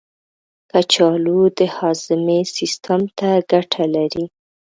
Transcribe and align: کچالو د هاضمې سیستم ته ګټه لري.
کچالو 0.71 1.39
د 1.57 1.59
هاضمې 1.77 2.39
سیستم 2.55 3.01
ته 3.17 3.29
ګټه 3.51 3.83
لري. 3.95 4.25